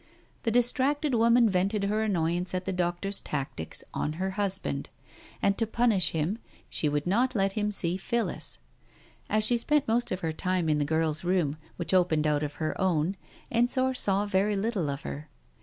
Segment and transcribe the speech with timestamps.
[0.41, 4.89] The distracted woman vented her annoyance at the doctor's tactics on her husband,
[5.43, 6.39] and to punish him
[6.83, 8.57] would not let him see Phillis.
[9.29, 12.53] As she spent most of her time in the girl's room which opened out of
[12.55, 13.15] her own,
[13.51, 15.29] Ensor saw very little of her.